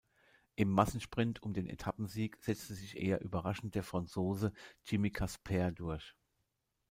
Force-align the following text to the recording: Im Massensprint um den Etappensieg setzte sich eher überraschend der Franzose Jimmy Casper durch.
Im 0.55 0.71
Massensprint 0.71 1.43
um 1.43 1.53
den 1.53 1.67
Etappensieg 1.67 2.35
setzte 2.41 2.73
sich 2.73 2.97
eher 2.97 3.21
überraschend 3.21 3.75
der 3.75 3.83
Franzose 3.83 4.51
Jimmy 4.83 5.11
Casper 5.11 5.69
durch. 5.71 6.15